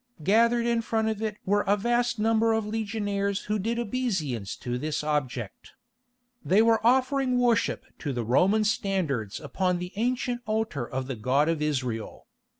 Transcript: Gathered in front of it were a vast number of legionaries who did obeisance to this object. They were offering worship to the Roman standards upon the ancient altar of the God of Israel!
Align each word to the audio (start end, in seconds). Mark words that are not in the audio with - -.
Gathered 0.23 0.65
in 0.65 0.81
front 0.81 1.09
of 1.09 1.21
it 1.21 1.37
were 1.45 1.61
a 1.67 1.77
vast 1.77 2.17
number 2.17 2.53
of 2.53 2.65
legionaries 2.65 3.41
who 3.41 3.59
did 3.59 3.77
obeisance 3.77 4.55
to 4.55 4.79
this 4.79 5.03
object. 5.03 5.73
They 6.43 6.63
were 6.63 6.83
offering 6.83 7.37
worship 7.37 7.85
to 7.99 8.11
the 8.11 8.23
Roman 8.23 8.63
standards 8.63 9.39
upon 9.39 9.77
the 9.77 9.93
ancient 9.97 10.41
altar 10.47 10.89
of 10.89 11.05
the 11.05 11.15
God 11.15 11.49
of 11.49 11.61
Israel! 11.61 12.25